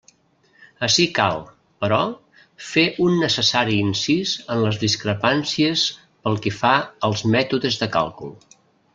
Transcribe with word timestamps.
Ací 0.85 1.03
cal, 1.17 1.35
però, 1.83 1.97
fer 2.69 2.85
un 3.07 3.19
necessari 3.23 3.77
incís 3.89 4.33
en 4.55 4.63
les 4.63 4.79
discrepàncies 4.85 5.83
pel 6.25 6.39
que 6.47 6.55
fa 6.63 6.73
als 7.09 7.23
mètodes 7.37 7.77
de 7.83 7.89
càlcul. 7.97 8.33